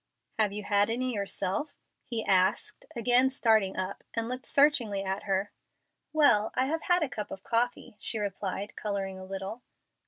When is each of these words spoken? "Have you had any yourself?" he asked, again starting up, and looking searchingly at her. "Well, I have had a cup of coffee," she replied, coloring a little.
"Have 0.39 0.51
you 0.51 0.63
had 0.63 0.89
any 0.89 1.13
yourself?" 1.13 1.75
he 2.07 2.25
asked, 2.25 2.85
again 2.95 3.29
starting 3.29 3.77
up, 3.77 4.03
and 4.15 4.27
looking 4.27 4.45
searchingly 4.45 5.03
at 5.03 5.25
her. 5.25 5.51
"Well, 6.11 6.51
I 6.55 6.65
have 6.65 6.81
had 6.81 7.03
a 7.03 7.07
cup 7.07 7.29
of 7.29 7.43
coffee," 7.43 7.97
she 7.99 8.17
replied, 8.17 8.75
coloring 8.75 9.19
a 9.19 9.23
little. 9.25 9.61